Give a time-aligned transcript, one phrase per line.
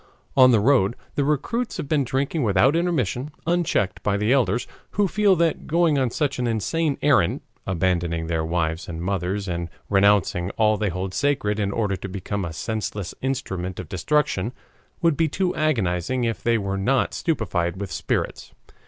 [0.35, 5.07] On the road the recruits have been drinking without intermission, unchecked by the elders, who
[5.07, 10.49] feel that going on such an insane errand, abandoning their wives and mothers and renouncing
[10.57, 14.53] all they hold sacred in order to become a senseless instrument of destruction,
[15.03, 18.53] would be too agonizing if they were not stupefied with spirits.